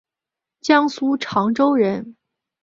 [0.61, 2.15] 江苏长洲人。